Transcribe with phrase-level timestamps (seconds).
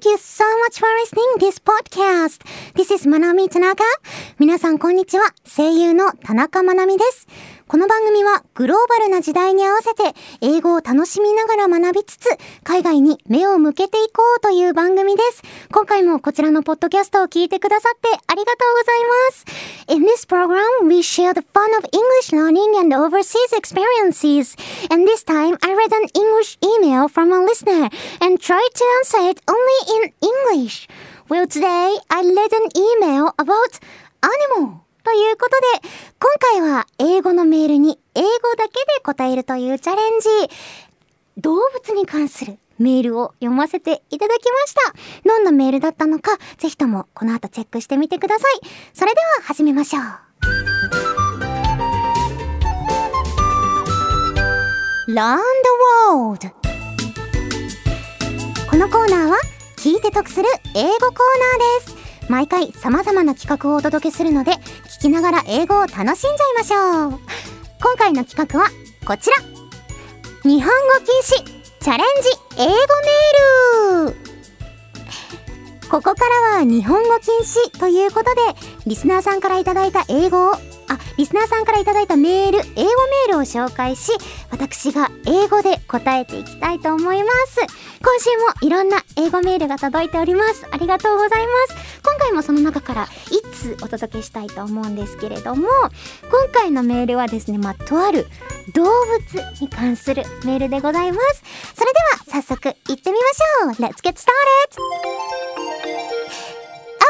[0.00, 2.40] Thank you so much for listening this podcast.
[2.72, 3.84] This is Manami Tanaka.
[4.38, 5.34] 皆さんこんにちは。
[5.44, 7.28] 声優の田中まなみです。
[7.70, 10.02] この番組はグローバルな時代に合わせて
[10.40, 12.26] 英語を楽しみながら学びつつ
[12.64, 15.42] 海外に目を向けていこうという番組です。
[15.70, 19.44] 今回もこちらのポッドキャストを聞いてくださってありがとうございます。
[19.86, 24.56] In this program, we share the fun of English learning and overseas experiences.
[24.92, 27.88] And this time, I read an English email from a listener
[28.20, 30.88] and tried to answer it only in English.
[31.28, 33.78] Well, today, I read an email about
[34.24, 34.89] animal.
[35.10, 35.88] ということで、
[36.20, 40.28] 今回は英語のメールに英語だけで答えるというチャレンジ。
[41.36, 45.28] 動物に関するメールを読ませていただきました。
[45.28, 48.60] どんなメールだったのか、ぜひともこの後チェックしてみてください。
[48.94, 50.04] それでは始めましょう。
[55.08, 55.42] Learn the
[56.12, 56.52] World
[58.70, 59.36] このコーナーは
[59.76, 60.46] 聞いて得する
[60.76, 61.18] 英語コー
[61.80, 62.00] ナーです。
[62.30, 64.52] 毎回様々な企画をお届けするので、
[65.00, 66.14] 聞きながら英語を楽しんじゃい
[66.58, 67.20] ましょう。
[67.82, 68.68] 今回の企画は
[69.06, 69.36] こちら。
[70.42, 71.42] 日本語禁止
[71.82, 72.70] チャレンジ英語
[74.04, 74.16] メール
[75.90, 78.40] ここからは日本語禁止ということで、
[78.86, 84.12] リスナーさんからいただいた英語をあ、リスナーさんからいただいたメール、英語メールを紹介し、
[84.50, 87.60] 私が英語で答えていきたいと思います。
[88.02, 90.66] 今週もいろんな英語メールが届いております。
[90.70, 91.99] ありがとうございます。
[92.20, 95.66] 今回もその中から1通お届けしたいと思うんですけれども、
[96.30, 98.26] 今回のメールはですね、まあ、とある
[98.74, 98.90] 動物
[99.62, 101.42] に関するメールでございます。
[101.74, 101.90] それ
[102.26, 104.28] では早速行ってみましょう !Let's get started!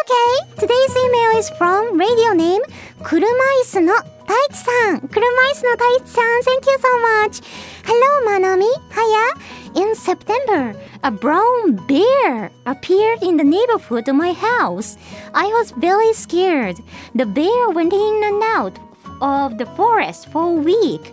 [0.06, 2.60] Okay, today's email is from radio name
[3.02, 3.94] 車椅子の
[4.30, 7.40] Taich san, Kurumai's Taich san, thank you so much.
[7.84, 8.70] Hello, Manami.
[8.94, 9.82] Hiya.
[9.82, 10.72] In September,
[11.02, 14.96] a brown bear appeared in the neighborhood of my house.
[15.34, 16.76] I was very scared.
[17.12, 18.78] The bear went in and out
[19.20, 21.12] of the forest for a week.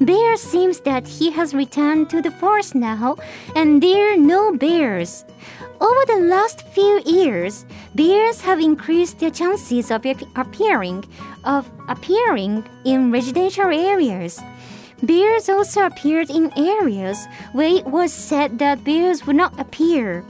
[0.00, 3.16] Bear seems that he has returned to the forest now,
[3.54, 5.24] and there are no bears.
[5.80, 10.06] Over the last few years, bears have increased their chances of
[10.36, 11.04] appearing
[11.44, 14.40] of appearing in residential areas.
[15.02, 20.24] Bears also appeared in areas where it was said that bears would not appear.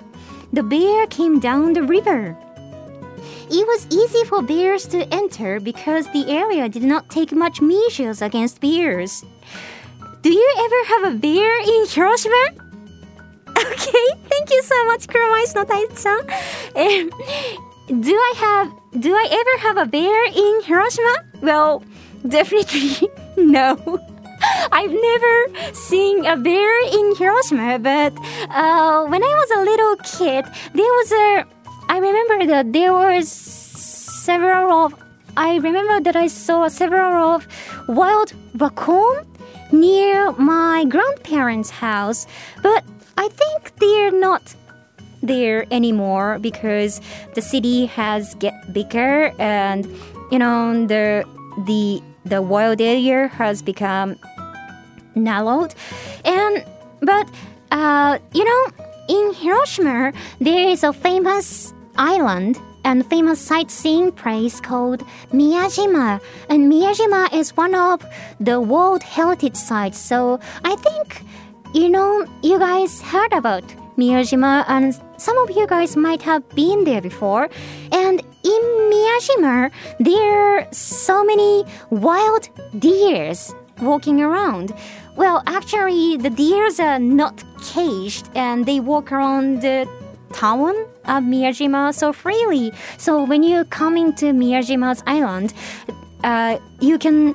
[0.52, 2.36] The bear came down the river.
[3.48, 8.20] It was easy for bears to enter because the area did not take much measures
[8.20, 9.24] against bears.
[10.22, 12.65] Do you ever have a bear in Hiroshima?
[14.36, 16.20] Thank you so much, Kuromais no Taichi-san.
[16.76, 21.16] Um, do I have, do I ever have a bear in Hiroshima?
[21.40, 21.82] Well,
[22.28, 23.08] definitely
[23.38, 23.78] no.
[24.72, 28.12] I've never seen a bear in Hiroshima, but
[28.50, 31.46] uh, when I was a little kid, there was a.
[31.88, 34.94] I remember that there was several of.
[35.38, 37.48] I remember that I saw several of
[37.88, 39.24] wild raccoon
[39.72, 42.26] near my grandparents' house,
[42.62, 42.84] but
[43.16, 44.54] I think they're not
[45.22, 47.00] there anymore because
[47.34, 49.86] the city has get bigger and
[50.30, 51.24] you know the
[51.66, 54.16] the the wild area has become
[55.14, 55.74] narrowed.
[56.24, 56.64] And
[57.00, 57.28] but
[57.70, 58.62] uh, you know
[59.08, 65.02] in Hiroshima there is a famous island and famous sightseeing place called
[65.32, 66.20] Miyajima.
[66.48, 68.06] And Miyajima is one of
[68.38, 69.98] the World Heritage sites.
[69.98, 71.24] So I think
[71.76, 73.62] you know, you guys heard about
[73.98, 77.50] Miyajima, and some of you guys might have been there before.
[77.92, 79.70] And in Miyajima,
[80.00, 82.48] there are so many wild
[82.78, 84.72] deers walking around.
[85.16, 89.86] Well, actually, the deers are not caged and they walk around the
[90.32, 92.72] town of Miyajima so freely.
[92.96, 95.52] So when you come into Miyajima's island,
[96.24, 97.34] uh, you can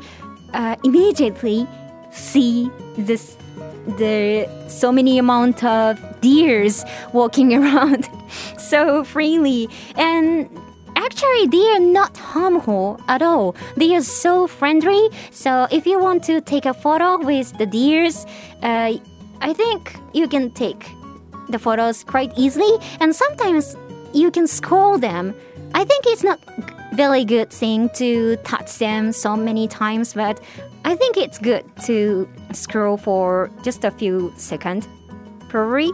[0.53, 1.67] uh, immediately
[2.11, 3.37] see this
[3.85, 6.83] the so many amount of deers
[7.13, 8.07] walking around
[8.57, 9.67] so freely.
[9.95, 10.49] And
[10.95, 13.55] actually they are not harmful at all.
[13.77, 15.09] They are so friendly.
[15.31, 18.25] So if you want to take a photo with the deers
[18.61, 18.93] uh,
[19.43, 20.85] i think you can take
[21.49, 22.71] the photos quite easily.
[22.99, 23.75] And sometimes
[24.13, 25.35] you can scold them.
[25.73, 26.39] I think it's not
[26.93, 30.41] very good thing to touch them so many times but
[30.83, 34.87] I think it's good to scroll for just a few seconds,
[35.49, 35.91] probably.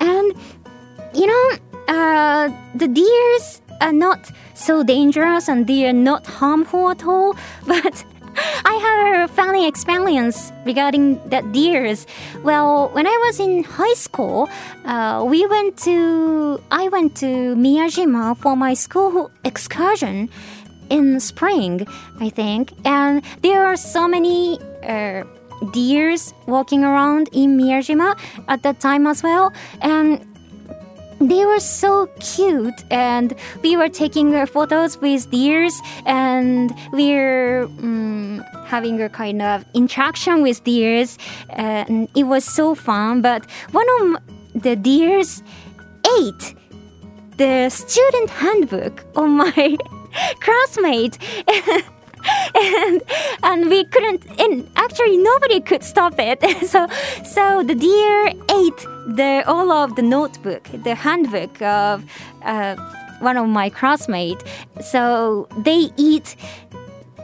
[0.00, 0.34] And
[1.14, 1.58] you know,
[1.88, 7.36] uh, the deers are not so dangerous and they are not harmful at all.
[7.66, 8.04] But
[8.64, 12.06] I have a funny experience regarding the deers.
[12.42, 14.48] Well, when I was in high school,
[14.84, 20.30] uh, we went to I went to Miyajima for my school excursion
[20.90, 21.86] in spring,
[22.20, 24.58] I think, and there are so many.
[24.82, 25.24] Uh,
[25.72, 28.18] deers walking around in Miyajima
[28.48, 29.52] at that time as well.
[29.80, 30.24] And
[31.20, 32.84] they were so cute.
[32.90, 35.80] And we were taking our photos with deers.
[36.06, 41.18] And we're um, having a kind of interaction with deers.
[41.50, 43.22] And it was so fun.
[43.22, 45.42] But one of the deers
[46.18, 46.54] ate
[47.36, 49.76] the student handbook of my
[50.40, 51.18] classmate
[52.54, 53.02] and
[53.42, 56.42] and we couldn't and actually nobody could stop it.
[56.74, 56.86] So
[57.24, 58.28] so the deer
[58.60, 62.04] ate the all of the notebook the handbook of
[62.42, 62.76] uh,
[63.20, 64.44] one of my classmates.
[64.80, 66.36] So they eat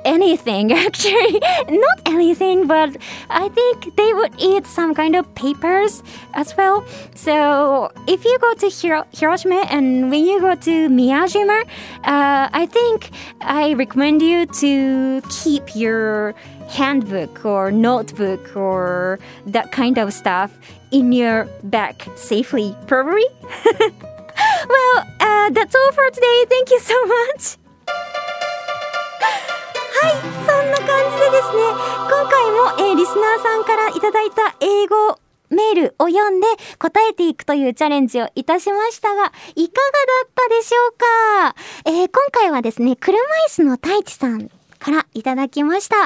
[0.05, 1.41] anything actually.
[1.69, 2.97] Not anything but
[3.29, 6.02] i think they would eat some kind of papers
[6.35, 6.85] as well.
[7.14, 11.62] So if you go to Hiro- hiroshima and when you go to miyajima
[12.05, 13.11] uh, i think
[13.41, 16.35] i recommend you to keep your
[16.69, 20.50] handbook or notebook or that kind of stuff
[20.91, 23.26] in your bag safely probably.
[24.69, 26.44] Well uh, that's all for today.
[26.49, 27.60] Thank you so much
[30.02, 31.61] はい、そんな感じでですね、
[32.08, 35.19] 今回も、えーリスナーさんからいただいた英語
[35.50, 36.47] メールを読んで
[36.79, 39.32] 答えていくというチャレンジをいたしましたが、いかがだ
[40.26, 41.55] ったでしょうか、
[41.85, 45.97] えー今回はですね、車椅子の太一さんからいただきました。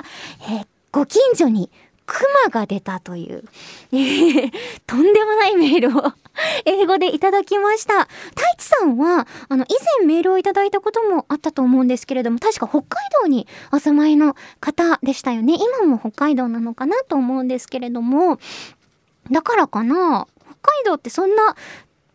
[0.50, 1.70] えーご近所に
[2.06, 3.44] クマが出たという、
[3.92, 4.52] えー
[4.86, 6.12] とんでもないメールを
[6.64, 8.04] 英語でいただきました。
[8.04, 15.56] 太一さんは、あの、以前メールをいただいたこともあったと思うんですけれども、確か北海道にお住まいの方でしたよね。
[15.80, 18.38] 今も北海道なのかなと思うんですけれども、
[19.30, 21.56] だからかな北海道ってそんな、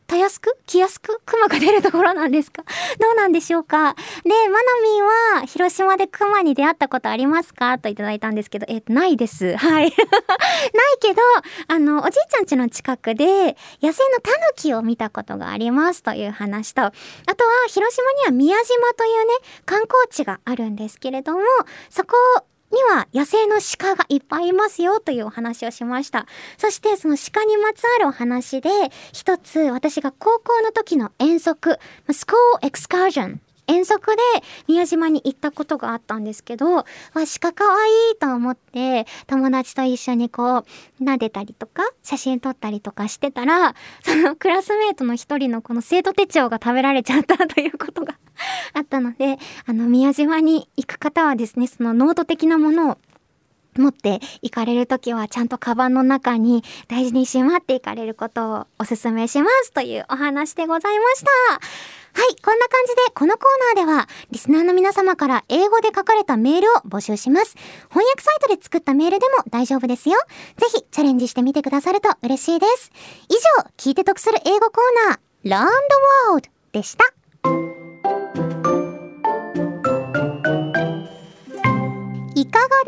[0.10, 0.58] たやすく？
[0.66, 1.22] 来やすく？
[1.24, 2.64] 熊が出るところなんですか？
[3.00, 3.94] どうなんでしょうか？
[4.24, 5.04] で、まなみん
[5.40, 7.78] は広島で熊に出会ったことありますか？
[7.78, 9.56] といただいたんですけど、えっと、ないです。
[9.56, 9.84] はい。
[9.86, 9.94] ない
[11.00, 11.22] けど、
[11.68, 16.02] あの、おじいちゃん家の近くで野生のタヌキを見たことがあります。
[16.02, 16.94] という話と、あとは
[17.68, 19.34] 広島には宮島というね、
[19.66, 21.40] 観光地があるんですけれども、
[21.90, 22.16] そこ
[22.72, 26.28] には野生の鹿がいっぱいいますよというお話をしました。
[26.58, 28.70] そしてその鹿にまつわるお話で、
[29.14, 31.80] 一つ私が高校の時の遠足、
[32.12, 33.42] School excursion。
[33.70, 34.18] 遠足で
[34.68, 48.16] 宮島に行ったことがあったんですけど、わ、鹿かわいいと思って、友達と一緒にこう、撫でたりとか、写真撮ったりとかしてたら、そのクラスメートの一人のこの生徒手帳が食べられちゃったということが
[48.74, 52.98] あったので、あの、宮島に行く方はですね、そのノート的なものを
[53.78, 61.99] 持って行かれるときはちゃんとカバンの中に大事にしまっていかれることをお勧めしますというお話でございました。
[62.20, 67.56] はい、こんな感じでこのコーナーではリスナーの皆様から英語で書かれたメールを募集します。
[67.88, 70.18] 翻訳サイトで作ったメールでも大丈夫ですよ。
[70.58, 72.92] ぜひチャレンジしてみてくださると嬉しいです。
[73.30, 75.72] 以上、聞いて得する英語コーナー Learn the
[76.28, 77.06] World でした。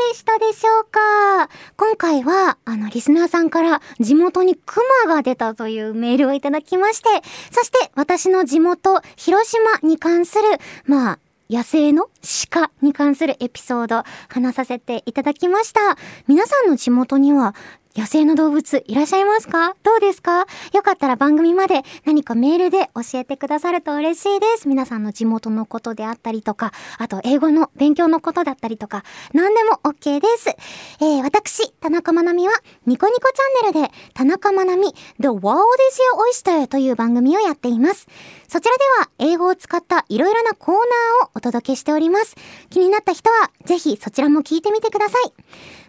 [0.09, 1.50] でしたでしょうか？
[1.77, 7.09] 今回は、あの、リスナーさんから地元にクマが出たというメールをいただきまして、
[7.51, 10.43] そして私の地元、広島に関する、
[10.86, 12.10] まあ、野生の
[12.49, 15.97] 鹿に関するエピソード話させていただきました。
[16.27, 17.55] 皆さんの地元には
[17.93, 19.75] 野生の動物いらっしゃいますか？
[19.83, 20.45] どうですか？
[20.73, 24.69] よかったら番組まで何かメールで教えてくださると嬉しいです。
[24.69, 30.55] 皆さんの地元のことであったりとか、あと英語の勉強のことだったりとか、何でも OK です。
[31.01, 32.53] えー、私、田中まなみは
[32.85, 35.41] ニコニコチャンネルで田中まなみ The World
[35.89, 35.99] is
[36.45, 38.07] Your Oyster という番組をやっています。
[38.47, 42.36] そちらでは英語を使ったいろいろなコーナーをお届けしておりますます。
[42.70, 45.34] 気になった人はぜひそちらも聞いてみてください。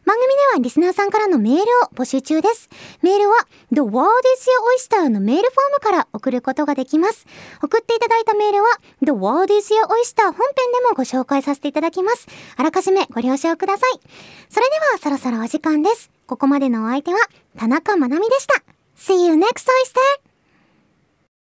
[0.04, 1.64] 番組ではリスナーさんからのメールを
[1.94, 2.68] 募集中です。
[3.02, 3.36] メールは
[3.70, 4.48] The World is
[4.90, 7.26] Your Oyster のメールフォームから送ることができます。
[7.62, 8.68] 送っていただいたメールは
[9.02, 12.26] The World is Your Oyster 本編でもご紹介させていただきます。
[12.56, 14.00] あらかじめご了承ください。
[14.48, 16.10] それではそろそろお時間です。
[16.26, 17.20] ここまでのお相手は
[17.58, 18.54] 田中まなみでした。
[18.96, 20.31] See you next oyster!